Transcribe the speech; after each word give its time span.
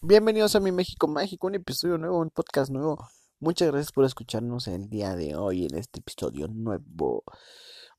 Bienvenidos 0.00 0.54
a 0.54 0.60
mi 0.60 0.70
México 0.70 1.08
Mágico, 1.08 1.48
un 1.48 1.56
episodio 1.56 1.98
nuevo, 1.98 2.20
un 2.20 2.30
podcast 2.30 2.70
nuevo. 2.70 3.08
Muchas 3.40 3.66
gracias 3.66 3.90
por 3.90 4.04
escucharnos 4.04 4.68
el 4.68 4.88
día 4.88 5.16
de 5.16 5.34
hoy 5.34 5.66
en 5.66 5.76
este 5.76 5.98
episodio 5.98 6.46
nuevo. 6.46 7.24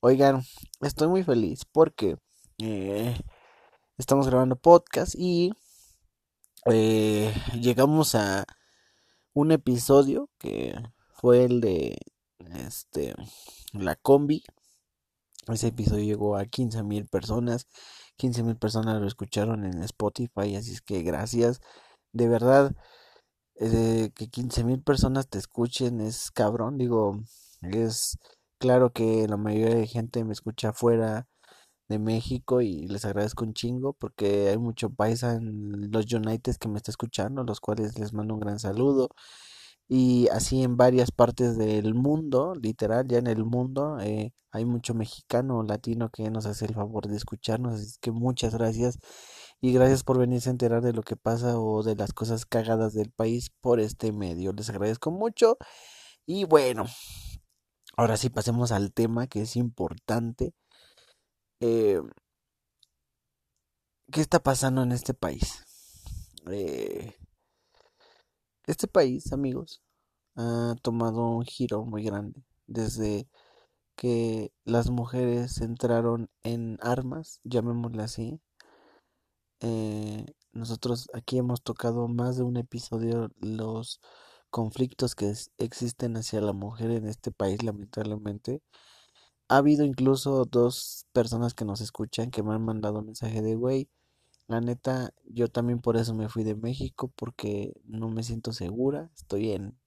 Oigan, 0.00 0.42
estoy 0.80 1.08
muy 1.08 1.22
feliz 1.24 1.66
porque 1.70 2.16
eh, 2.56 3.14
estamos 3.98 4.28
grabando 4.28 4.56
podcast 4.56 5.14
y 5.14 5.52
eh, 6.64 7.34
llegamos 7.60 8.14
a 8.14 8.46
un 9.34 9.52
episodio 9.52 10.30
que 10.38 10.74
fue 11.12 11.44
el 11.44 11.60
de 11.60 11.98
este 12.66 13.14
la 13.74 13.94
combi. 13.94 14.42
Ese 15.48 15.66
episodio 15.68 16.04
llegó 16.04 16.38
a 16.38 16.46
15 16.46 16.82
mil 16.82 17.06
personas. 17.08 17.66
15 18.16 18.42
mil 18.42 18.56
personas 18.56 19.02
lo 19.02 19.06
escucharon 19.06 19.66
en 19.66 19.82
Spotify, 19.82 20.56
así 20.56 20.72
es 20.72 20.80
que 20.80 21.02
gracias 21.02 21.60
de 22.12 22.28
verdad, 22.28 22.74
eh, 23.56 24.10
que 24.14 24.28
15 24.28 24.64
mil 24.64 24.82
personas 24.82 25.28
te 25.28 25.38
escuchen 25.38 26.00
es 26.00 26.30
cabrón. 26.30 26.78
Digo, 26.78 27.20
es 27.62 28.18
claro 28.58 28.92
que 28.92 29.26
la 29.28 29.36
mayoría 29.36 29.76
de 29.76 29.86
gente 29.86 30.24
me 30.24 30.32
escucha 30.32 30.72
fuera 30.72 31.28
de 31.88 31.98
México 31.98 32.62
y 32.62 32.86
les 32.88 33.04
agradezco 33.04 33.44
un 33.44 33.54
chingo 33.54 33.94
porque 33.94 34.48
hay 34.50 34.58
mucho 34.58 34.90
paisa 34.90 35.34
en 35.34 35.90
los 35.92 36.12
United 36.12 36.56
que 36.56 36.68
me 36.68 36.78
está 36.78 36.90
escuchando, 36.92 37.44
los 37.44 37.60
cuales 37.60 37.98
les 37.98 38.12
mando 38.14 38.34
un 38.34 38.40
gran 38.40 38.58
saludo. 38.60 39.10
Y 39.88 40.28
así 40.28 40.62
en 40.62 40.76
varias 40.76 41.10
partes 41.10 41.58
del 41.58 41.94
mundo, 41.94 42.54
literal, 42.54 43.06
ya 43.08 43.18
en 43.18 43.26
el 43.26 43.44
mundo, 43.44 43.98
eh, 44.00 44.32
hay 44.52 44.64
mucho 44.64 44.94
mexicano 44.94 45.58
o 45.58 45.62
latino 45.64 46.10
que 46.10 46.30
nos 46.30 46.46
hace 46.46 46.66
el 46.66 46.74
favor 46.74 47.08
de 47.08 47.16
escucharnos. 47.16 47.74
Así 47.74 47.98
que 48.00 48.12
muchas 48.12 48.54
gracias 48.54 48.98
y 49.60 49.72
gracias 49.72 50.04
por 50.04 50.18
venirse 50.18 50.48
a 50.48 50.52
enterar 50.52 50.82
de 50.82 50.92
lo 50.92 51.02
que 51.02 51.16
pasa 51.16 51.58
o 51.58 51.82
de 51.82 51.96
las 51.96 52.12
cosas 52.12 52.46
cagadas 52.46 52.94
del 52.94 53.10
país 53.10 53.50
por 53.60 53.80
este 53.80 54.12
medio. 54.12 54.52
Les 54.52 54.70
agradezco 54.70 55.10
mucho. 55.10 55.58
Y 56.26 56.44
bueno, 56.44 56.86
ahora 57.96 58.16
sí 58.16 58.30
pasemos 58.30 58.72
al 58.72 58.92
tema 58.92 59.26
que 59.26 59.42
es 59.42 59.56
importante. 59.56 60.54
Eh, 61.60 62.00
¿Qué 64.10 64.20
está 64.20 64.40
pasando 64.42 64.82
en 64.82 64.92
este 64.92 65.14
país? 65.14 65.64
Eh, 66.50 67.14
este 68.66 68.88
país, 68.88 69.32
amigos, 69.32 69.82
ha 70.36 70.74
tomado 70.82 71.28
un 71.28 71.44
giro 71.44 71.84
muy 71.84 72.02
grande 72.02 72.42
desde 72.66 73.28
que 73.96 74.52
las 74.64 74.90
mujeres 74.90 75.60
entraron 75.60 76.30
en 76.42 76.78
armas, 76.80 77.40
llamémosle 77.44 78.02
así. 78.02 78.40
Eh, 79.60 80.26
nosotros 80.52 81.08
aquí 81.14 81.38
hemos 81.38 81.62
tocado 81.62 82.08
más 82.08 82.36
de 82.36 82.42
un 82.44 82.56
episodio 82.56 83.30
los 83.40 84.00
conflictos 84.50 85.14
que 85.14 85.32
existen 85.58 86.16
hacia 86.16 86.40
la 86.40 86.52
mujer 86.52 86.90
en 86.90 87.06
este 87.06 87.30
país, 87.32 87.62
lamentablemente. 87.62 88.62
Ha 89.48 89.58
habido 89.58 89.84
incluso 89.84 90.44
dos 90.46 91.06
personas 91.12 91.54
que 91.54 91.64
nos 91.64 91.80
escuchan 91.80 92.30
que 92.30 92.42
me 92.42 92.54
han 92.54 92.64
mandado 92.64 93.02
mensaje 93.02 93.42
de, 93.42 93.56
güey, 93.56 93.88
la 94.48 94.60
neta, 94.60 95.12
yo 95.24 95.48
también 95.48 95.80
por 95.80 95.96
eso 95.96 96.14
me 96.14 96.28
fui 96.28 96.44
de 96.44 96.56
México, 96.56 97.12
porque 97.16 97.74
no 97.84 98.10
me 98.10 98.22
siento 98.24 98.52
segura. 98.52 99.10
Estoy 99.16 99.52
en 99.52 99.78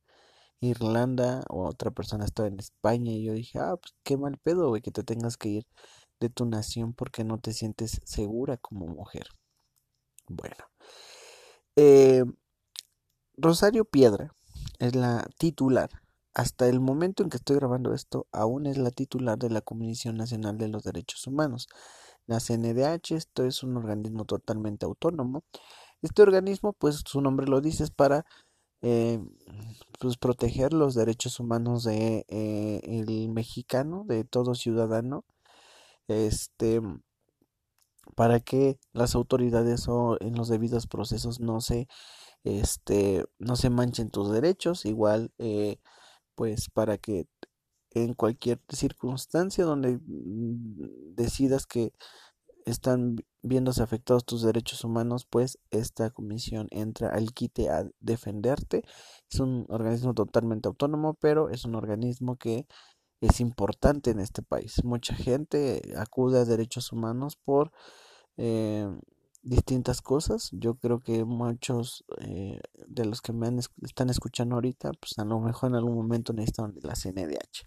Irlanda 0.62 1.44
o 1.50 1.68
otra 1.68 1.92
persona 1.92 2.26
está 2.26 2.48
en 2.48 2.60
España 2.60 3.12
y 3.14 3.24
yo 3.26 3.34
dije, 3.34 3.60
ah, 3.60 3.76
pues 3.82 3.96
qué 4.04 4.18
mal 4.18 4.38
pedo, 4.40 4.70
güey, 4.70 4.82
que 4.82 4.92
te 4.92 5.04
tengas 5.04 5.38
que 5.38 5.50
ir 5.50 5.68
de 6.20 6.30
tu 6.30 6.46
nación 6.46 6.94
porque 6.94 7.24
no 7.26 7.40
te 7.40 7.54
sientes 7.54 8.02
segura 8.06 8.58
como 8.58 8.88
mujer. 8.88 9.28
Bueno, 10.28 10.56
eh, 11.76 12.24
Rosario 13.36 13.86
Piedra 13.86 14.34
es 14.80 14.96
la 14.96 15.28
titular. 15.38 15.90
Hasta 16.34 16.68
el 16.68 16.80
momento 16.80 17.24
en 17.24 17.30
que 17.30 17.38
estoy 17.38 17.58
grabando 17.58 17.94
esto, 17.94 18.28
aún 18.32 18.66
es 18.66 18.78
la 18.78 18.90
titular 18.90 19.38
de 19.38 19.50
la 19.50 19.62
Comisión 19.62 20.18
Nacional 20.18 20.58
de 20.58 20.68
los 20.68 20.84
Derechos 20.84 21.28
Humanos. 21.28 21.68
La 22.26 22.40
CNDH, 22.40 23.12
esto 23.12 23.46
es 23.46 23.64
un 23.64 23.78
organismo 23.78 24.26
totalmente 24.26 24.86
autónomo. 24.86 25.44
Este 26.02 26.22
organismo, 26.22 26.74
pues 26.74 27.04
su 27.06 27.22
nombre 27.22 27.48
lo 27.48 27.62
dice, 27.62 27.84
es 27.84 27.92
para 27.92 28.26
eh, 28.82 29.20
pues, 30.00 30.18
proteger 30.18 30.74
los 30.74 30.96
derechos 30.96 31.40
humanos 31.40 31.84
de 31.84 32.26
eh, 32.30 32.82
el 32.84 33.30
mexicano, 33.30 34.04
de 34.08 34.24
todo 34.24 34.56
ciudadano. 34.56 35.26
Este 36.08 36.82
para 38.16 38.40
que 38.40 38.80
las 38.94 39.16
autoridades 39.16 39.88
o 39.88 40.18
en 40.20 40.36
los 40.36 40.50
debidos 40.50 40.88
procesos 40.88 41.40
no 41.40 41.62
se 41.62 41.88
este 42.44 43.26
no 43.40 43.56
se 43.56 43.70
manchen 43.70 44.10
tus 44.12 44.32
derechos 44.32 44.86
igual 44.86 45.32
eh, 45.38 45.78
pues 46.36 46.70
para 46.70 46.98
que 46.98 47.28
en 47.92 48.14
cualquier 48.14 48.60
circunstancia 48.70 49.66
donde 49.66 50.00
mm, 50.06 51.16
decidas 51.16 51.66
que 51.66 51.94
están 52.66 53.18
viéndose 53.42 53.84
afectados 53.84 54.26
tus 54.26 54.42
derechos 54.42 54.84
humanos, 54.84 55.26
pues 55.30 55.60
esta 55.72 56.10
comisión 56.12 56.68
entra 56.72 57.10
al 57.10 57.34
quite 57.34 57.70
a 57.70 57.90
defenderte. 58.00 58.84
Es 59.30 59.40
un 59.40 59.66
organismo 59.70 60.14
totalmente 60.14 60.70
autónomo, 60.70 61.16
pero 61.16 61.50
es 61.50 61.66
un 61.66 61.76
organismo 61.76 62.38
que 62.38 62.68
es 63.24 63.40
importante 63.40 64.12
en 64.12 64.20
este 64.20 64.42
país. 64.42 64.84
Mucha 64.84 65.16
gente 65.16 65.82
acude 65.98 66.40
a 66.40 66.46
derechos 66.46 66.92
humanos 66.92 67.38
por 67.38 67.72
eh, 68.38 68.88
distintas 69.42 70.02
cosas. 70.02 70.50
Yo 70.52 70.76
creo 70.76 71.00
que 71.00 71.24
muchos 71.24 72.04
eh, 72.20 72.60
de 72.88 73.06
los 73.06 73.22
que 73.22 73.32
me 73.32 73.50
están 73.82 74.10
escuchando 74.10 74.56
ahorita, 74.56 74.92
pues 75.00 75.18
a 75.18 75.26
lo 75.26 75.40
mejor 75.40 75.70
en 75.70 75.76
algún 75.76 75.96
momento 75.96 76.34
necesitan 76.34 76.74
la 76.82 76.96
CNDH. 76.96 77.66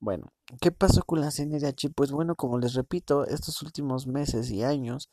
Bueno, 0.00 0.32
¿qué 0.60 0.72
pasó 0.72 1.02
con 1.02 1.20
la 1.20 1.30
CNDH? 1.30 1.92
Pues 1.94 2.10
bueno, 2.10 2.34
como 2.34 2.58
les 2.58 2.74
repito, 2.74 3.26
estos 3.26 3.62
últimos 3.62 4.06
meses 4.06 4.50
y 4.50 4.62
años, 4.62 5.10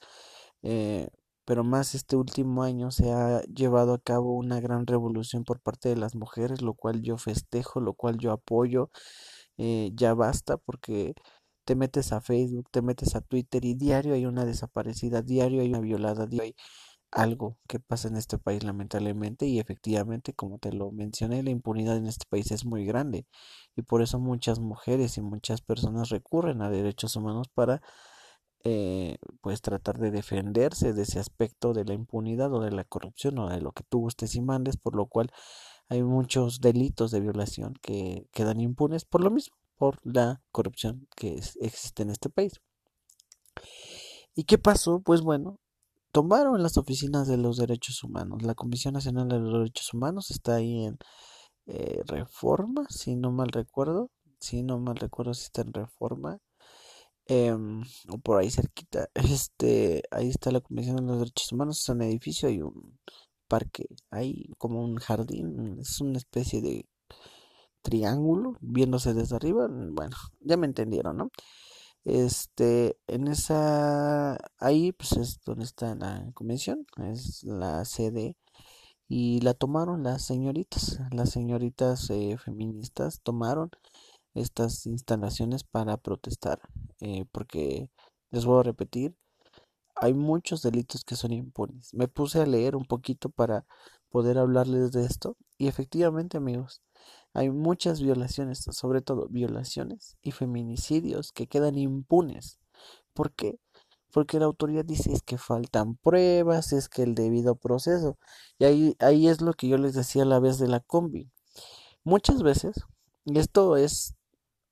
eh, 0.63 1.09
pero 1.45 1.63
más 1.63 1.95
este 1.95 2.15
último 2.15 2.63
año 2.63 2.91
se 2.91 3.11
ha 3.11 3.41
llevado 3.43 3.93
a 3.93 3.99
cabo 3.99 4.35
una 4.35 4.59
gran 4.61 4.87
revolución 4.87 5.43
por 5.43 5.59
parte 5.59 5.89
de 5.89 5.97
las 5.97 6.15
mujeres, 6.15 6.61
lo 6.61 6.73
cual 6.73 7.01
yo 7.01 7.17
festejo, 7.17 7.81
lo 7.81 7.93
cual 7.93 8.17
yo 8.17 8.31
apoyo. 8.31 8.89
Ya 9.57 10.13
basta 10.13 10.57
porque 10.57 11.13
te 11.65 11.75
metes 11.75 12.11
a 12.13 12.21
Facebook, 12.21 12.69
te 12.71 12.81
metes 12.81 13.15
a 13.15 13.21
Twitter 13.21 13.65
y 13.65 13.75
diario 13.75 14.13
hay 14.13 14.25
una 14.25 14.45
desaparecida, 14.45 15.21
diario 15.21 15.61
hay 15.61 15.69
una 15.69 15.79
violada, 15.79 16.25
diario 16.27 16.43
hay 16.43 16.55
algo 17.11 17.57
que 17.67 17.79
pasa 17.79 18.07
en 18.07 18.17
este 18.17 18.37
país 18.37 18.63
lamentablemente 18.63 19.45
y 19.45 19.59
efectivamente 19.59 20.33
como 20.33 20.59
te 20.59 20.71
lo 20.73 20.91
mencioné 20.91 21.43
la 21.43 21.49
impunidad 21.49 21.97
en 21.97 22.07
este 22.07 22.25
país 22.29 22.51
es 22.51 22.65
muy 22.65 22.85
grande 22.85 23.25
y 23.75 23.81
por 23.83 24.01
eso 24.01 24.19
muchas 24.19 24.59
mujeres 24.59 25.17
y 25.17 25.21
muchas 25.21 25.61
personas 25.61 26.09
recurren 26.09 26.61
a 26.61 26.69
derechos 26.69 27.15
humanos 27.17 27.49
para 27.53 27.81
eh, 28.63 29.17
pues 29.41 29.61
tratar 29.61 29.97
de 29.99 30.11
defenderse 30.11 30.93
de 30.93 31.01
ese 31.03 31.19
aspecto 31.19 31.73
de 31.73 31.83
la 31.85 31.93
impunidad 31.95 32.53
o 32.53 32.61
de 32.61 32.71
la 32.71 32.83
corrupción 32.85 33.39
o 33.39 33.49
de 33.49 33.59
lo 33.61 33.71
que 33.73 33.83
tú 33.83 33.99
gustes 33.99 34.35
y 34.35 34.41
mandes 34.41 34.77
por 34.77 34.95
lo 34.95 35.07
cual 35.07 35.31
hay 35.91 36.03
muchos 36.03 36.61
delitos 36.61 37.11
de 37.11 37.19
violación 37.19 37.73
que 37.81 38.25
quedan 38.31 38.61
impunes 38.61 39.03
por 39.03 39.21
lo 39.21 39.29
mismo 39.29 39.57
por 39.75 39.99
la 40.05 40.41
corrupción 40.53 41.05
que 41.17 41.35
existe 41.59 42.03
en 42.03 42.11
este 42.11 42.29
país. 42.29 42.53
¿Y 44.33 44.45
qué 44.45 44.57
pasó? 44.57 45.01
Pues 45.01 45.19
bueno, 45.19 45.59
tomaron 46.13 46.63
las 46.63 46.77
oficinas 46.77 47.27
de 47.27 47.35
los 47.35 47.57
derechos 47.57 48.05
humanos. 48.05 48.41
La 48.41 48.55
Comisión 48.55 48.93
Nacional 48.93 49.27
de 49.27 49.39
los 49.39 49.51
Derechos 49.51 49.93
Humanos 49.93 50.31
está 50.31 50.55
ahí 50.55 50.85
en 50.85 50.97
eh, 51.65 52.01
Reforma, 52.05 52.85
si 52.89 53.17
no 53.17 53.31
mal 53.33 53.49
recuerdo. 53.49 54.11
Si 54.39 54.63
no 54.63 54.79
mal 54.79 54.95
recuerdo 54.95 55.33
si 55.33 55.43
está 55.43 55.61
en 55.63 55.73
Reforma. 55.73 56.39
Em, 57.25 57.83
o 58.07 58.17
por 58.19 58.39
ahí 58.39 58.49
cerquita. 58.49 59.09
Este, 59.13 60.03
ahí 60.11 60.29
está 60.29 60.51
la 60.51 60.61
Comisión 60.61 60.95
de 60.95 61.01
los 61.01 61.19
Derechos 61.19 61.51
Humanos. 61.51 61.81
Es 61.81 61.89
un 61.89 62.01
edificio, 62.01 62.47
hay 62.47 62.61
un 62.61 62.97
parque, 63.51 63.85
hay 64.11 64.53
como 64.57 64.81
un 64.81 64.95
jardín. 64.95 65.77
Es 65.81 65.99
una 65.99 66.17
especie 66.17 66.61
de 66.61 66.85
triángulo 67.81 68.55
viéndose 68.61 69.13
desde 69.13 69.35
arriba. 69.35 69.67
Bueno, 69.69 70.15
ya 70.39 70.55
me 70.57 70.67
entendieron, 70.67 71.17
¿no? 71.17 71.31
Este, 72.05 72.97
en 73.07 73.27
esa, 73.27 74.37
ahí 74.57 74.93
pues 74.93 75.11
es 75.13 75.41
donde 75.45 75.65
está 75.65 75.95
la 75.95 76.31
convención, 76.33 76.85
es 77.11 77.43
la 77.43 77.85
sede 77.85 78.37
y 79.07 79.41
la 79.41 79.53
tomaron 79.53 80.03
las 80.03 80.25
señoritas, 80.25 80.99
las 81.11 81.31
señoritas 81.31 82.09
eh, 82.09 82.37
feministas 82.43 83.21
tomaron 83.23 83.69
estas 84.35 84.85
instalaciones 84.87 85.63
para 85.63 85.97
protestar, 85.97 86.59
eh, 87.01 87.25
porque 87.31 87.89
les 88.31 88.45
voy 88.45 88.61
a 88.61 88.63
repetir, 88.63 89.15
hay 90.01 90.13
muchos 90.13 90.61
delitos 90.63 91.05
que 91.05 91.15
son 91.15 91.31
impunes. 91.31 91.93
Me 91.93 92.07
puse 92.07 92.41
a 92.41 92.45
leer 92.45 92.75
un 92.75 92.85
poquito 92.85 93.29
para 93.29 93.65
poder 94.09 94.37
hablarles 94.37 94.91
de 94.91 95.05
esto 95.05 95.37
y 95.57 95.67
efectivamente 95.67 96.37
amigos, 96.37 96.81
hay 97.33 97.49
muchas 97.49 98.01
violaciones, 98.01 98.65
sobre 98.71 99.01
todo 99.01 99.27
violaciones 99.29 100.17
y 100.21 100.31
feminicidios 100.31 101.31
que 101.31 101.47
quedan 101.47 101.77
impunes. 101.77 102.59
¿Por 103.13 103.31
qué? 103.31 103.59
porque 104.11 104.39
la 104.39 104.45
autoridad 104.45 104.85
dice 104.85 105.13
es 105.13 105.21
que 105.23 105.37
faltan 105.37 105.95
pruebas, 105.95 106.73
es 106.73 106.89
que 106.89 107.03
el 107.03 107.15
debido 107.15 107.55
proceso. 107.55 108.17
Y 108.59 108.65
ahí, 108.65 108.95
ahí 108.99 109.27
es 109.27 109.41
lo 109.41 109.53
que 109.53 109.67
yo 109.67 109.77
les 109.77 109.93
decía 109.93 110.23
a 110.23 110.25
la 110.25 110.39
vez 110.39 110.59
de 110.59 110.67
la 110.67 110.81
combi. 110.81 111.29
Muchas 112.03 112.43
veces, 112.43 112.75
y 113.25 113.39
esto 113.39 113.77
es 113.77 114.15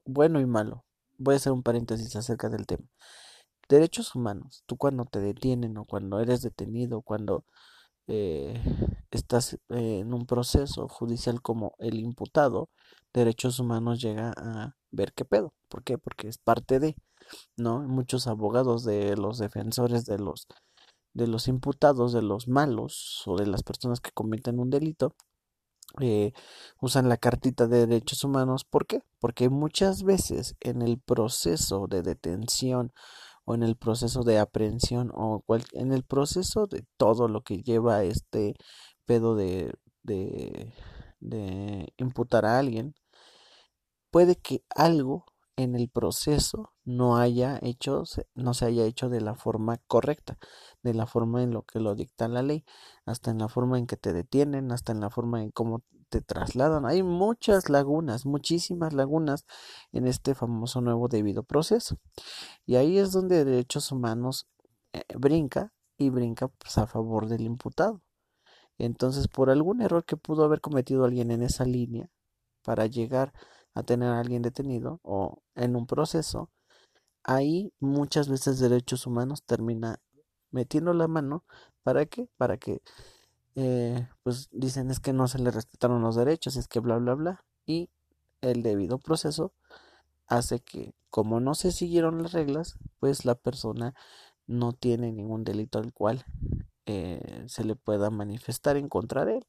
bueno 0.06 0.40
y 0.42 0.46
malo, 0.46 0.86
voy 1.18 1.36
a 1.36 1.38
hacer 1.38 1.52
un 1.52 1.64
paréntesis 1.64 2.16
acerca 2.16 2.50
del 2.50 2.66
tema. 2.66 2.86
Derechos 3.70 4.16
humanos, 4.16 4.64
tú 4.66 4.78
cuando 4.78 5.06
te 5.06 5.20
detienen 5.20 5.78
o 5.78 5.86
cuando 5.86 6.20
eres 6.20 6.42
detenido, 6.42 7.04
cuando 7.04 7.46
eh, 8.08 8.60
estás 9.12 9.60
en 9.70 10.12
un 10.14 10.26
proceso 10.26 10.88
judicial 10.88 11.42
como 11.44 11.76
el 11.78 12.00
imputado, 12.00 12.70
derechos 13.14 13.60
humanos 13.60 14.02
llega 14.02 14.34
a 14.36 14.76
ver 14.90 15.14
qué 15.14 15.24
pedo. 15.24 15.54
¿Por 15.68 15.84
qué? 15.84 16.00
Porque 16.00 16.28
es 16.28 16.40
parte 16.40 16.80
de, 16.80 16.96
¿no? 17.58 17.82
Muchos 17.82 18.26
abogados 18.26 18.84
de 18.86 19.16
los 19.16 19.38
defensores 19.38 20.06
de 20.06 20.18
los 20.18 20.48
de 21.14 21.28
los 21.28 21.48
imputados, 21.48 22.14
de 22.14 22.22
los 22.22 22.48
malos 22.48 23.24
o 23.28 23.38
de 23.38 23.48
las 23.48 23.64
personas 23.64 24.00
que 24.00 24.12
cometen 24.12 24.60
un 24.60 24.70
delito, 24.70 25.16
eh, 26.00 26.34
usan 26.82 27.10
la 27.10 27.18
cartita 27.18 27.68
de 27.68 27.88
derechos 27.88 28.24
humanos. 28.24 28.64
¿Por 28.64 28.86
qué? 28.88 29.02
Porque 29.20 29.50
muchas 29.50 30.04
veces 30.04 30.56
en 30.60 30.82
el 30.82 31.00
proceso 31.00 31.88
de 31.88 32.04
detención 32.04 32.94
o 33.50 33.56
en 33.56 33.64
el 33.64 33.76
proceso 33.76 34.22
de 34.24 34.38
aprehensión 34.38 35.12
o 35.16 35.44
en 35.74 35.92
el 35.92 36.04
proceso 36.04 36.68
de 36.68 36.86
todo 36.98 37.28
lo 37.28 37.42
que 37.42 37.64
lleva 37.64 38.04
este 38.04 38.54
pedo 39.06 39.36
de, 39.36 39.74
de, 40.04 40.72
de 41.20 41.92
imputar 41.98 42.46
a 42.46 42.60
alguien, 42.60 42.94
puede 44.12 44.36
que 44.36 44.64
algo 44.76 45.26
en 45.56 45.76
el 45.76 45.90
proceso 45.90 46.74
no 46.86 47.18
haya 47.18 47.58
hecho, 47.64 48.04
no 48.36 48.54
se 48.54 48.66
haya 48.66 48.86
hecho 48.86 49.10
de 49.10 49.20
la 49.20 49.34
forma 49.34 49.78
correcta, 49.88 50.38
de 50.84 50.94
la 50.94 51.08
forma 51.08 51.42
en 51.42 51.50
lo 51.52 51.64
que 51.64 51.80
lo 51.80 51.96
dicta 51.96 52.28
la 52.28 52.44
ley, 52.44 52.66
hasta 53.04 53.32
en 53.32 53.40
la 53.40 53.50
forma 53.50 53.80
en 53.80 53.88
que 53.88 53.98
te 53.98 54.14
detienen, 54.14 54.72
hasta 54.72 54.92
en 54.92 55.00
la 55.00 55.10
forma 55.10 55.42
en 55.42 55.50
cómo 55.50 55.82
te 56.10 56.22
trasladan. 56.22 56.86
Hay 56.86 57.04
muchas 57.04 57.70
lagunas, 57.70 58.26
muchísimas 58.26 58.94
lagunas 58.94 59.46
en 59.92 60.08
este 60.08 60.36
famoso 60.36 60.82
nuevo 60.82 61.08
debido 61.08 61.44
proceso. 61.44 61.98
Y 62.66 62.76
ahí 62.76 62.98
es 62.98 63.12
donde 63.12 63.46
derechos 63.46 63.92
humanos 63.92 64.48
eh, 64.94 65.04
brinca 65.18 65.74
y 65.98 66.10
brinca 66.10 66.48
pues, 66.48 66.78
a 66.78 66.88
favor 66.88 67.28
del 67.28 67.42
imputado. 67.42 68.02
Entonces, 68.78 69.28
por 69.28 69.50
algún 69.50 69.82
error 69.82 70.06
que 70.06 70.18
pudo 70.18 70.44
haber 70.46 70.62
cometido 70.62 71.06
alguien 71.06 71.32
en 71.32 71.44
esa 71.44 71.66
línea 71.66 72.10
para 72.64 72.88
llegar 72.88 73.34
a 73.74 73.84
tener 73.84 74.10
a 74.10 74.20
alguien 74.20 74.42
detenido 74.42 75.00
o 75.04 75.44
en 75.56 75.76
un 75.76 75.86
proceso, 75.86 76.50
ahí 77.24 77.74
muchas 77.80 78.30
veces 78.30 78.60
derechos 78.60 79.06
humanos 79.06 79.44
termina 79.44 80.00
metiendo 80.52 80.94
la 80.94 81.08
mano 81.08 81.46
para 81.84 82.06
qué? 82.06 82.30
Para 82.38 82.58
que 82.58 82.82
eh, 83.56 84.08
pues 84.24 84.50
dicen 84.52 84.92
es 84.92 85.00
que 85.00 85.14
no 85.14 85.28
se 85.28 85.40
le 85.40 85.52
respetaron 85.52 86.02
los 86.02 86.16
derechos, 86.16 86.56
es 86.56 86.68
que 86.68 86.80
bla 86.80 86.98
bla 86.98 87.16
bla 87.16 87.46
y 87.66 87.90
el 88.42 88.64
debido 88.64 89.00
proceso 89.00 89.54
hace 90.28 90.60
que 90.60 90.94
como 91.10 91.40
no 91.40 91.56
se 91.56 91.72
siguieron 91.72 92.22
las 92.22 92.34
reglas, 92.34 92.78
pues 93.00 93.26
la 93.26 93.36
persona 93.36 93.96
no 94.48 94.74
tiene 94.74 95.12
ningún 95.12 95.44
delito 95.44 95.80
al 95.80 95.94
cual 95.94 96.26
eh, 96.86 97.46
se 97.48 97.64
le 97.64 97.76
pueda 97.76 98.10
manifestar 98.10 98.78
en 98.78 98.90
contra 98.90 99.26
de 99.26 99.38
él. 99.38 99.48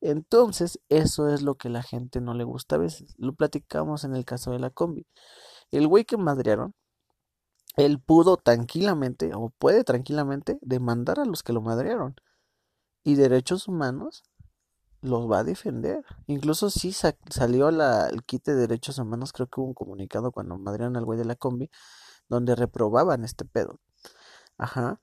Entonces, 0.00 0.80
eso 0.88 1.28
es 1.28 1.42
lo 1.42 1.56
que 1.56 1.68
la 1.68 1.82
gente 1.82 2.20
no 2.20 2.34
le 2.34 2.44
gusta 2.44 2.76
a 2.76 2.78
veces. 2.78 3.14
Lo 3.18 3.34
platicamos 3.34 4.04
en 4.04 4.16
el 4.16 4.24
caso 4.24 4.50
de 4.52 4.58
la 4.58 4.70
combi. 4.70 5.06
El 5.70 5.86
güey 5.88 6.04
que 6.04 6.16
madrearon, 6.16 6.74
él 7.76 8.00
pudo 8.00 8.36
tranquilamente, 8.36 9.32
o 9.34 9.50
puede 9.50 9.84
tranquilamente, 9.84 10.58
demandar 10.62 11.20
a 11.20 11.24
los 11.24 11.42
que 11.42 11.52
lo 11.52 11.62
madrearon. 11.62 12.16
Y 13.04 13.14
derechos 13.14 13.68
humanos 13.68 14.22
los 15.00 15.30
va 15.30 15.40
a 15.40 15.44
defender. 15.44 16.04
Incluso 16.26 16.70
si 16.70 16.92
salió 16.92 17.70
la, 17.70 18.08
el 18.08 18.24
kit 18.24 18.44
de 18.46 18.54
derechos 18.54 18.98
humanos, 18.98 19.32
creo 19.32 19.48
que 19.48 19.60
hubo 19.60 19.68
un 19.68 19.74
comunicado 19.74 20.32
cuando 20.32 20.56
madrearon 20.58 20.96
al 20.96 21.04
güey 21.04 21.18
de 21.18 21.24
la 21.24 21.34
combi, 21.34 21.70
donde 22.28 22.54
reprobaban 22.54 23.24
este 23.24 23.44
pedo. 23.44 23.80
Ajá. 24.58 25.00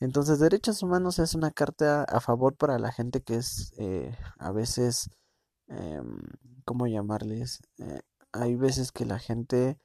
Entonces, 0.00 0.38
derechos 0.38 0.82
humanos 0.82 1.18
es 1.18 1.34
una 1.34 1.50
carta 1.50 2.04
a 2.04 2.20
favor 2.20 2.56
para 2.56 2.78
la 2.78 2.92
gente 2.92 3.22
que 3.22 3.36
es 3.36 3.72
eh, 3.78 4.16
a 4.38 4.50
veces, 4.50 5.10
eh, 5.68 6.02
¿cómo 6.64 6.86
llamarles? 6.86 7.60
Eh, 7.78 8.00
hay 8.32 8.56
veces 8.56 8.92
que 8.92 9.04
la 9.04 9.18
gente, 9.18 9.78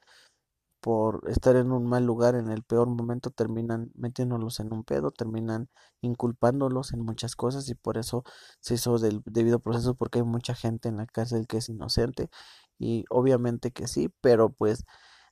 por 0.85 1.23
estar 1.27 1.55
en 1.55 1.71
un 1.71 1.87
mal 1.87 2.05
lugar, 2.05 2.35
en 2.35 2.51
el 2.51 2.61
peor 2.63 2.87
momento, 2.87 3.31
terminan 3.31 3.91
metiéndolos 3.95 4.59
en 4.59 4.71
un 4.71 4.83
pedo, 4.83 5.09
terminan 5.09 5.67
inculpándolos 6.01 6.93
en 6.93 7.01
muchas 7.01 7.35
cosas 7.35 7.67
y 7.69 7.73
por 7.73 7.97
eso 7.97 8.23
se 8.59 8.75
hizo 8.75 8.99
del 8.99 9.23
debido 9.25 9.59
proceso 9.59 9.95
porque 9.95 10.19
hay 10.19 10.25
mucha 10.25 10.53
gente 10.53 10.87
en 10.87 10.97
la 10.97 11.07
cárcel 11.07 11.47
que 11.47 11.57
es 11.57 11.69
inocente 11.69 12.29
y 12.77 13.05
obviamente 13.09 13.71
que 13.71 13.87
sí, 13.87 14.13
pero 14.21 14.51
pues 14.51 14.85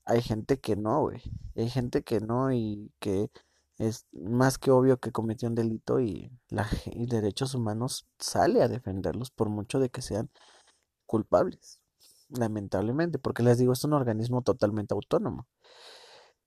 hay 0.05 0.23
gente 0.23 0.59
que 0.59 0.75
no, 0.75 1.01
güey. 1.01 1.21
Hay 1.55 1.69
gente 1.69 2.03
que 2.03 2.19
no 2.19 2.51
y 2.51 2.91
que 2.99 3.29
es 3.77 4.07
más 4.11 4.57
que 4.57 4.71
obvio 4.71 4.99
que 4.99 5.11
cometió 5.11 5.49
un 5.49 5.55
delito 5.55 5.99
y, 5.99 6.31
la, 6.49 6.67
y 6.87 7.05
derechos 7.05 7.53
humanos 7.53 8.07
sale 8.17 8.63
a 8.63 8.67
defenderlos 8.69 9.29
por 9.29 9.49
mucho 9.49 9.79
de 9.79 9.89
que 9.91 10.01
sean 10.01 10.31
culpables, 11.05 11.82
lamentablemente, 12.37 13.19
porque 13.19 13.43
les 13.43 13.57
digo, 13.57 13.73
es 13.73 13.83
un 13.83 13.93
organismo 13.93 14.41
totalmente 14.41 14.93
autónomo. 14.93 15.47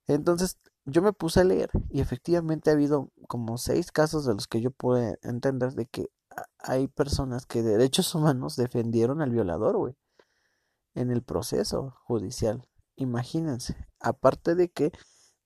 Entonces, 0.06 0.58
yo 0.84 1.02
me 1.02 1.12
puse 1.12 1.40
a 1.40 1.44
leer 1.44 1.70
y 1.90 2.00
efectivamente 2.00 2.70
ha 2.70 2.74
habido 2.74 3.10
como 3.28 3.58
seis 3.58 3.90
casos 3.90 4.24
de 4.24 4.34
los 4.34 4.46
que 4.46 4.60
yo 4.60 4.70
pude 4.70 5.18
entender 5.22 5.72
de 5.72 5.86
que 5.86 6.10
hay 6.58 6.88
personas 6.88 7.46
que 7.46 7.62
derechos 7.62 8.14
humanos 8.14 8.56
defendieron 8.56 9.20
al 9.22 9.30
violador, 9.30 9.76
güey, 9.76 9.96
en 10.94 11.10
el 11.10 11.22
proceso 11.22 11.94
judicial. 12.04 12.68
Imagínense, 12.96 13.76
aparte 14.00 14.54
de 14.54 14.70
que 14.70 14.92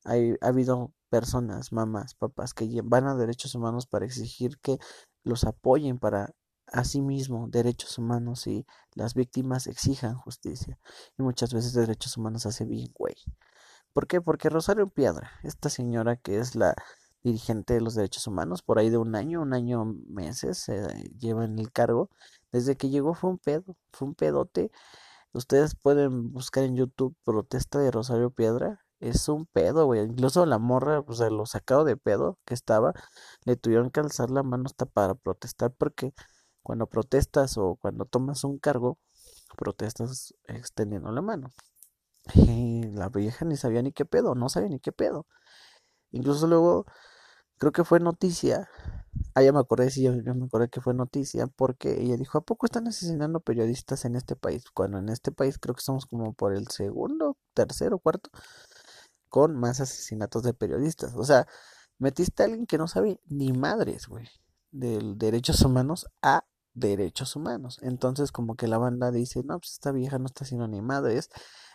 hay, 0.05 0.37
ha 0.41 0.49
habido 0.49 0.93
personas, 1.09 1.73
mamás, 1.73 2.15
papás, 2.15 2.55
que 2.55 2.81
van 2.85 3.07
a 3.07 3.17
derechos 3.17 3.55
humanos 3.55 3.87
para 3.87 4.07
exigir 4.07 4.59
que 4.61 4.79
los 5.25 5.45
apoyen 5.45 5.99
para 5.99 6.35
asimismo 6.73 7.49
derechos 7.49 7.99
humanos 7.99 8.47
y 8.47 8.67
las 8.95 9.15
víctimas 9.15 9.67
exijan 9.67 10.15
justicia. 10.15 10.79
Y 11.19 11.23
muchas 11.23 11.55
veces 11.55 11.73
derechos 11.73 12.17
humanos 12.17 12.47
hace 12.47 12.65
bien, 12.65 12.89
güey. 12.95 13.17
¿Por 13.93 14.07
qué? 14.07 14.21
Porque 14.21 14.49
Rosario 14.51 14.89
Piedra, 14.89 15.33
esta 15.43 15.69
señora 15.69 16.17
que 16.17 16.39
es 16.39 16.55
la 16.55 16.75
dirigente 17.23 17.75
de 17.75 17.81
los 17.81 17.95
derechos 17.95 18.27
humanos, 18.27 18.63
por 18.63 18.79
ahí 18.79 18.91
de 18.91 18.99
un 18.99 19.15
año, 19.15 19.43
un 19.43 19.53
año 19.55 19.85
meses, 20.09 20.59
se 20.59 21.11
lleva 21.19 21.45
en 21.45 21.59
el 21.59 21.73
cargo. 21.73 22.11
Desde 22.53 22.77
que 22.77 22.89
llegó 22.91 23.15
fue 23.15 23.31
un 23.31 23.39
pedo, 23.39 23.77
fue 23.93 24.09
un 24.09 24.15
pedote. 24.15 24.71
Ustedes 25.33 25.75
pueden 25.77 26.33
buscar 26.33 26.65
en 26.65 26.77
YouTube 26.77 27.17
protesta 27.25 27.79
de 27.79 27.91
Rosario 27.91 28.31
Piedra 28.31 28.81
es 29.01 29.29
un 29.29 29.47
pedo, 29.47 29.87
güey. 29.87 30.03
Incluso 30.03 30.47
la 30.47 30.59
morra, 30.59 31.03
pues 31.03 31.19
de 31.19 31.31
lo 31.31 31.47
sacado 31.47 31.85
de 31.85 31.97
pedo 31.97 32.39
que 32.45 32.55
estaba, 32.55 32.93
le 33.45 33.57
tuvieron 33.57 33.91
que 33.91 34.01
alzar 34.01 34.31
la 34.31 34.43
mano 34.43 34.65
hasta 34.67 34.87
para 34.87 35.15
protestar, 35.15 35.73
porque 35.73 36.13
cuando 36.63 36.87
protestas 36.87 37.57
o 37.59 37.77
cuando 37.77 38.05
tomas 38.05 38.45
un 38.45 38.59
cargo, 38.59 38.99
protestas 39.57 40.35
extendiendo 40.45 41.11
la 41.13 41.23
mano. 41.23 41.51
Y 42.35 42.83
la 42.93 43.09
vieja 43.09 43.45
ni 43.45 43.57
sabía 43.57 43.83
ni 43.83 43.93
qué 43.93 44.05
pedo, 44.05 44.35
no 44.35 44.49
sabía 44.49 44.69
ni 44.69 44.81
qué 44.81 44.93
pedo. 44.93 45.27
Incluso 46.13 46.47
luego, 46.47 46.87
creo 47.59 47.73
que 47.73 47.85
fue 47.85 48.01
noticia. 48.01 48.69
Ah, 49.35 49.43
ya 49.43 49.53
me 49.53 49.61
acordé, 49.61 49.91
sí, 49.91 50.03
yo, 50.03 50.13
me 50.13 50.45
acordé 50.47 50.69
que 50.69 50.81
fue 50.81 50.95
noticia 50.95 51.47
porque 51.49 52.01
ella 52.03 52.17
dijo, 52.17 52.39
¿a 52.39 52.43
poco 52.43 52.67
están 52.67 52.87
asesinando 52.89 53.41
periodistas 53.41 54.05
en 54.05 54.17
este 54.17 54.37
país? 54.37 54.65
Cuando 54.73 54.99
en 54.99 55.09
este 55.09 55.33
país 55.33 55.59
creo 55.59 55.75
que 55.75 55.81
estamos 55.81 56.07
como 56.07 56.33
por 56.35 56.55
el 56.55 56.69
segundo, 56.69 57.37
tercero, 57.55 57.99
cuarto 57.99 58.31
con 59.31 59.57
más 59.57 59.81
asesinatos 59.81 60.43
de 60.43 60.53
periodistas. 60.53 61.15
O 61.17 61.25
sea, 61.25 61.47
metiste 61.99 62.43
a 62.43 62.47
alguien 62.47 62.67
que 62.67 62.77
no 62.77 62.89
sabe 62.89 63.21
ni 63.27 63.53
madres, 63.53 64.07
güey, 64.09 64.29
de 64.73 65.01
derechos 65.17 65.63
humanos 65.63 66.07
a 66.21 66.45
derechos 66.81 67.37
humanos. 67.37 67.79
Entonces, 67.83 68.33
como 68.33 68.57
que 68.57 68.67
la 68.69 68.79
banda 68.79 69.11
dice, 69.11 69.43
no, 69.45 69.59
pues 69.61 69.73
esta 69.73 69.93
vieja 69.93 70.19
no 70.19 70.27
está 70.27 70.45
haciendo 70.45 70.69
ni 70.69 70.81
madres. 70.83 71.31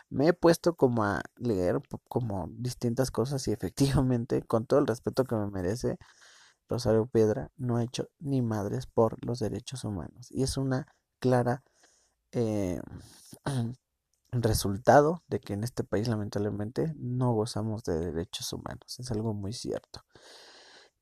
Me 0.09 0.27
he 0.27 0.33
puesto 0.33 0.75
como 0.75 1.03
a 1.03 1.21
leer 1.37 1.81
como 2.07 2.47
distintas 2.51 3.11
cosas 3.11 3.47
y 3.47 3.51
efectivamente, 3.53 4.41
con 4.43 4.65
todo 4.65 4.79
el 4.79 4.87
respeto 4.87 5.23
que 5.25 5.35
me 5.35 5.47
merece, 5.49 5.97
Rosario 6.69 7.07
Piedra 7.07 7.51
no 7.57 7.77
ha 7.77 7.83
hecho 7.83 8.09
ni 8.19 8.41
madres 8.41 8.87
por 8.87 9.23
los 9.25 9.39
derechos 9.39 9.83
humanos. 9.83 10.27
Y 10.31 10.43
es 10.43 10.57
una 10.57 10.87
clara 11.19 11.63
eh, 12.31 12.81
resultado 14.31 15.23
de 15.27 15.39
que 15.39 15.53
en 15.53 15.63
este 15.63 15.83
país 15.83 16.07
lamentablemente 16.07 16.93
no 16.97 17.33
gozamos 17.33 17.83
de 17.83 17.99
derechos 17.99 18.51
humanos. 18.53 18.99
Es 18.99 19.11
algo 19.11 19.33
muy 19.33 19.53
cierto. 19.53 20.01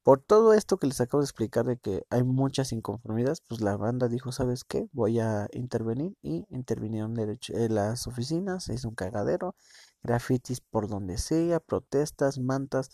Por 0.03 0.19
todo 0.19 0.53
esto 0.53 0.77
que 0.77 0.88
les 0.88 1.00
acabo 1.00 1.22
de 1.22 1.25
explicar 1.25 1.65
de 1.65 1.77
que 1.77 2.05
hay 2.10 2.24
muchas 2.24 2.74
inconformidades, 2.74 3.41
pues 3.48 3.62
la 3.62 3.77
banda 3.77 4.10
dijo, 4.10 4.33
¿sabes 4.33 4.65
qué? 4.65 4.89
Voy 4.91 5.19
a 5.19 5.48
intervenir 5.53 6.17
y 6.22 6.45
intervinieron 6.50 7.15
en 7.17 7.75
las 7.75 8.05
oficinas, 8.07 8.65
se 8.65 8.74
hizo 8.74 8.89
un 8.89 8.95
cagadero, 8.95 9.55
grafitis 10.03 10.60
por 10.60 10.89
donde 10.89 11.17
sea, 11.17 11.62
protestas, 11.62 12.38
mantas, 12.38 12.89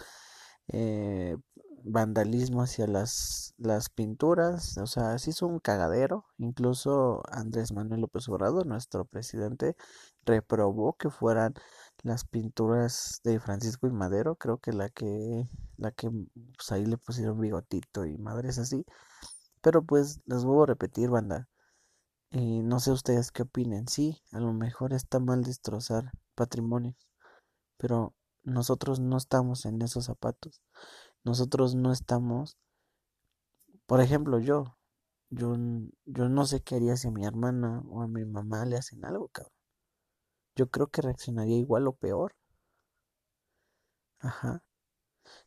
eh, 0.67 1.35
vandalismo 1.83 2.61
hacia 2.61 2.85
las, 2.87 3.53
las 3.57 3.89
pinturas, 3.89 4.77
o 4.77 4.85
sea, 4.87 5.17
se 5.17 5.31
hizo 5.31 5.47
un 5.47 5.59
cagadero, 5.59 6.25
incluso 6.37 7.23
Andrés 7.31 7.71
Manuel 7.71 8.01
López 8.01 8.27
Obrador, 8.29 8.67
nuestro 8.67 9.05
presidente, 9.05 9.75
reprobó 10.25 10.93
que 10.93 11.09
fueran 11.09 11.55
las 12.03 12.25
pinturas 12.25 13.22
de 13.24 13.39
Francisco 13.39 13.88
y 13.88 13.91
Madero, 13.91 14.36
creo 14.36 14.58
que 14.60 14.74
la 14.74 14.89
que, 14.89 15.50
la 15.77 15.91
que 15.91 16.10
pues 16.10 16.72
ahí 16.72 16.86
le 16.86 16.98
pusieron 16.98 17.39
bigotito 17.39 18.06
y 18.06 18.18
madres 18.18 18.58
así, 18.60 18.86
pero 19.62 19.84
pues 19.84 20.22
les 20.25 20.44
vuelvo 20.46 20.63
a 20.63 20.68
repetir, 20.68 21.10
banda, 21.10 21.50
y 22.32 22.62
no 22.63 22.79
sé 22.79 22.91
ustedes 22.91 23.32
qué 23.32 23.44
opinen, 23.44 23.88
sí, 23.88 24.22
a 24.32 24.39
lo 24.39 24.53
mejor 24.53 24.94
está 24.94 25.20
mal 25.20 25.44
destrozar 25.44 26.12
patrimonios, 26.36 26.96
pero 27.77 28.13
nosotros 28.44 29.00
no 29.00 29.18
estamos 29.18 29.65
en 29.65 29.82
esos 29.82 30.06
zapatos. 30.06 30.62
Nosotros 31.24 31.75
no 31.75 31.91
estamos, 31.91 32.58
por 33.86 34.01
ejemplo, 34.01 34.39
yo, 34.39 34.77
yo, 35.29 35.56
yo 36.06 36.29
no 36.29 36.46
sé 36.46 36.62
qué 36.62 36.75
haría 36.75 36.96
si 36.98 37.08
a 37.08 37.12
mi 37.12 37.25
hermana 37.25 37.84
o 37.89 38.01
a 38.01 38.08
mi 38.08 38.25
mamá 38.25 38.65
le 38.65 38.77
hacen 38.77 39.03
algo, 39.06 39.27
cabrón. 39.29 39.58
Yo 40.59 40.69
creo 40.69 40.87
que 40.87 41.01
reaccionaría 41.01 41.55
igual 41.55 41.87
o 41.87 41.93
peor. 41.93 42.35
Ajá. 44.19 44.61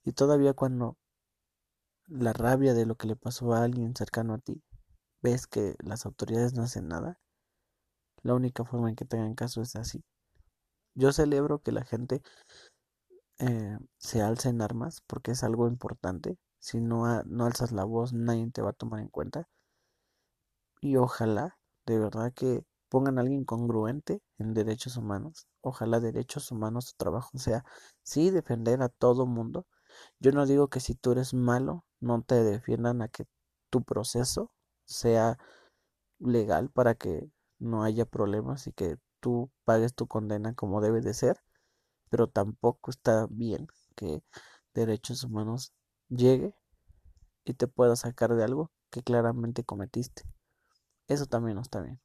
Y 0.05 0.13
todavía 0.13 0.55
cuando 0.55 0.97
la 2.07 2.33
rabia 2.33 2.73
de 2.73 2.87
lo 2.87 2.95
que 2.95 3.07
le 3.09 3.15
pasó 3.15 3.53
a 3.53 3.63
alguien 3.63 3.95
cercano 3.95 4.33
a 4.33 4.39
ti, 4.39 4.63
ves 5.21 5.47
que 5.47 5.77
las 5.81 6.07
autoridades 6.07 6.55
no 6.55 6.63
hacen 6.63 6.89
nada, 6.89 7.21
la 8.23 8.33
única 8.33 8.65
forma 8.65 8.89
en 8.89 8.97
que 8.97 9.05
tengan 9.05 9.35
caso 9.35 9.61
es 9.61 9.77
así. 9.77 10.03
Yo 10.95 11.13
celebro 11.13 11.59
que 11.59 11.73
la 11.73 11.85
gente 11.85 12.23
eh, 13.39 13.77
se 13.99 14.23
alza 14.23 14.49
en 14.49 14.63
armas 14.63 15.03
porque 15.07 15.33
es 15.33 15.45
algo 15.45 15.69
importante. 15.69 16.39
Si 16.59 16.81
no, 16.81 17.23
no 17.25 17.45
alzas 17.45 17.71
la 17.73 17.85
voz, 17.85 18.15
nadie 18.15 18.51
te 18.51 18.63
va 18.63 18.71
a 18.71 18.73
tomar 18.73 19.01
en 19.01 19.09
cuenta. 19.09 19.47
Y 20.83 20.97
ojalá, 20.97 21.59
de 21.87 21.99
verdad, 21.99 22.33
que 22.35 22.67
pongan 22.93 23.17
a 23.19 23.23
alguien 23.23 23.47
congruente 23.47 24.21
en 24.39 24.53
derechos 24.53 24.99
humanos. 24.99 25.47
Ojalá 25.63 25.99
derechos 25.99 26.51
humanos, 26.53 26.87
su 26.91 26.95
trabajo 26.97 27.31
sea, 27.39 27.65
sí, 28.03 28.31
defender 28.31 28.83
a 28.83 28.91
todo 28.91 29.25
mundo. 29.27 29.67
Yo 30.21 30.33
no 30.33 30.47
digo 30.47 30.69
que 30.69 30.81
si 30.81 30.95
tú 30.95 31.13
eres 31.13 31.35
malo, 31.35 31.87
no 32.01 32.23
te 32.23 32.43
defiendan 32.45 33.03
a 33.03 33.09
que 33.09 33.27
tu 33.71 33.83
proceso 33.83 34.53
sea 34.85 35.39
legal 36.19 36.71
para 36.71 36.95
que 36.95 37.31
no 37.59 37.85
haya 37.85 38.05
problemas 38.07 38.67
y 38.67 38.73
que 38.73 38.99
tú 39.21 39.51
pagues 39.65 39.95
tu 39.95 40.07
condena 40.09 40.55
como 40.55 40.83
debe 40.83 41.01
de 41.01 41.15
ser 41.15 41.39
pero 42.13 42.29
tampoco 42.29 42.91
está 42.91 43.27
bien 43.31 43.69
que 43.97 44.23
derechos 44.75 45.25
humanos 45.25 45.73
llegue 46.11 46.55
y 47.47 47.55
te 47.55 47.69
pueda 47.69 47.97
sacar 47.97 48.35
de 48.35 48.45
algo 48.45 48.71
que 48.91 49.03
claramente 49.03 49.65
cometiste. 49.65 50.25
Eso 51.09 51.25
también 51.25 51.57
no 51.57 51.63
está 51.63 51.81
bien. 51.81 52.01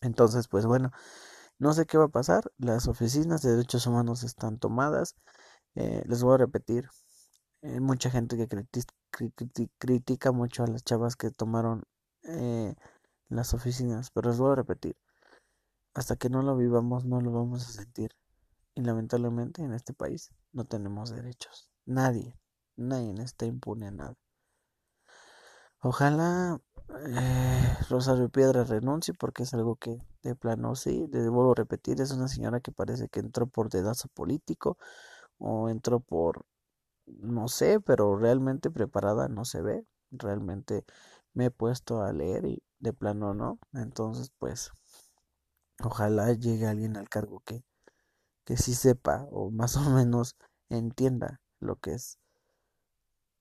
Entonces, 0.00 0.48
pues 0.48 0.66
bueno, 0.66 0.90
no 1.58 1.72
sé 1.72 1.86
qué 1.86 1.98
va 1.98 2.04
a 2.04 2.08
pasar. 2.08 2.52
Las 2.58 2.88
oficinas 2.88 3.42
de 3.42 3.52
derechos 3.52 3.86
humanos 3.86 4.22
están 4.24 4.58
tomadas. 4.58 5.16
Eh, 5.74 6.02
les 6.06 6.22
voy 6.22 6.34
a 6.34 6.38
repetir. 6.38 6.88
Hay 7.62 7.76
eh, 7.76 7.80
mucha 7.80 8.10
gente 8.10 8.36
que 8.36 8.46
critica 9.78 10.32
mucho 10.32 10.64
a 10.64 10.68
las 10.68 10.84
chavas 10.84 11.16
que 11.16 11.30
tomaron 11.30 11.84
eh, 12.22 12.74
las 13.28 13.54
oficinas, 13.54 14.10
pero 14.10 14.30
les 14.30 14.38
voy 14.38 14.52
a 14.52 14.56
repetir. 14.56 14.96
Hasta 15.94 16.16
que 16.16 16.30
no 16.30 16.42
lo 16.42 16.56
vivamos, 16.56 17.04
no 17.04 17.20
lo 17.20 17.32
vamos 17.32 17.68
a 17.68 17.72
sentir. 17.72 18.12
Y 18.74 18.82
lamentablemente 18.82 19.62
en 19.62 19.72
este 19.74 19.92
país 19.92 20.30
no 20.52 20.64
tenemos 20.64 21.10
derechos. 21.10 21.70
Nadie, 21.84 22.38
nadie 22.76 23.12
está 23.22 23.46
impune 23.46 23.88
a 23.88 23.90
nada. 23.90 24.14
Ojalá 25.80 26.60
eh, 27.06 27.76
Rosario 27.88 28.28
Piedra 28.28 28.64
renuncie 28.64 29.14
porque 29.14 29.42
es 29.44 29.54
algo 29.54 29.76
que 29.76 29.98
de 30.22 30.34
plano 30.34 30.74
sí, 30.74 31.06
de 31.08 31.28
vuelvo 31.28 31.52
a 31.52 31.54
repetir, 31.56 32.00
es 32.00 32.10
una 32.12 32.28
señora 32.28 32.60
que 32.60 32.72
parece 32.72 33.08
que 33.08 33.20
entró 33.20 33.46
por 33.46 33.70
dedazo 33.70 34.08
político 34.08 34.78
o 35.38 35.68
entró 35.68 36.00
por, 36.00 36.44
no 37.06 37.48
sé, 37.48 37.80
pero 37.80 38.16
realmente 38.16 38.70
preparada 38.70 39.28
no 39.28 39.44
se 39.44 39.62
ve. 39.62 39.86
Realmente 40.10 40.84
me 41.34 41.46
he 41.46 41.50
puesto 41.50 42.02
a 42.02 42.12
leer 42.12 42.46
y 42.46 42.62
de 42.80 42.92
plano 42.92 43.34
no. 43.34 43.58
Entonces, 43.74 44.32
pues, 44.38 44.72
ojalá 45.82 46.32
llegue 46.32 46.66
alguien 46.66 46.96
al 46.96 47.08
cargo 47.08 47.40
que 47.44 47.64
que 48.48 48.56
sí 48.56 48.74
sepa 48.74 49.28
o 49.30 49.50
más 49.50 49.76
o 49.76 49.82
menos 49.90 50.34
entienda 50.70 51.42
lo 51.60 51.76
que 51.76 51.92
es 51.92 52.18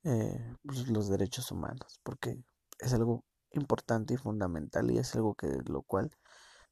eh, 0.03 0.55
pues, 0.65 0.89
los 0.89 1.07
derechos 1.07 1.49
humanos, 1.49 2.01
porque 2.03 2.37
es 2.79 2.93
algo 2.93 3.23
importante 3.51 4.13
y 4.13 4.17
fundamental 4.17 4.91
y 4.91 4.97
es 4.97 5.15
algo 5.15 5.35
que 5.35 5.47
de 5.47 5.63
lo 5.63 5.81
cual 5.81 6.11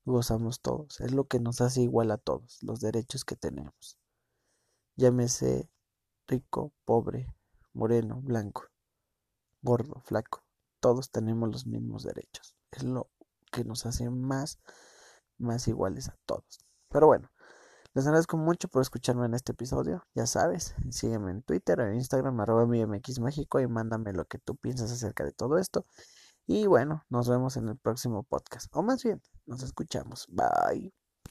gozamos 0.05 0.61
todos, 0.61 1.01
es 1.01 1.11
lo 1.11 1.27
que 1.27 1.39
nos 1.39 1.61
hace 1.61 1.81
igual 1.81 2.11
a 2.11 2.17
todos, 2.17 2.59
los 2.61 2.79
derechos 2.79 3.25
que 3.25 3.35
tenemos. 3.35 3.97
Llámese 4.95 5.69
rico, 6.27 6.73
pobre, 6.85 7.33
moreno, 7.73 8.21
blanco, 8.21 8.65
gordo, 9.61 10.01
flaco, 10.01 10.43
todos 10.79 11.09
tenemos 11.09 11.49
los 11.49 11.65
mismos 11.65 12.03
derechos. 12.03 12.55
Es 12.71 12.83
lo 12.83 13.09
que 13.51 13.63
nos 13.63 13.85
hace 13.85 14.09
más, 14.09 14.59
más 15.37 15.67
iguales 15.67 16.09
a 16.09 16.17
todos. 16.25 16.59
Pero 16.89 17.07
bueno, 17.07 17.31
les 17.95 18.05
agradezco 18.05 18.37
mucho 18.37 18.67
por 18.67 18.81
escucharme 18.81 19.25
en 19.25 19.33
este 19.33 19.53
episodio. 19.53 20.05
Ya 20.13 20.27
sabes, 20.27 20.75
sígueme 20.91 21.31
en 21.31 21.41
Twitter 21.41 21.79
o 21.79 21.87
en 21.87 21.95
Instagram, 21.95 22.39
arroba 22.39 22.65
México 22.67 23.59
y 23.59 23.67
mándame 23.67 24.13
lo 24.13 24.25
que 24.25 24.37
tú 24.37 24.55
piensas 24.55 24.91
acerca 24.91 25.23
de 25.23 25.31
todo 25.31 25.57
esto. 25.57 25.85
Y 26.47 26.67
bueno, 26.67 27.05
nos 27.09 27.29
vemos 27.29 27.57
en 27.57 27.69
el 27.69 27.77
próximo 27.77 28.23
podcast. 28.23 28.67
O 28.75 28.83
más 28.83 29.03
bien, 29.03 29.21
nos 29.45 29.63
escuchamos. 29.63 30.27
Bye. 30.29 31.04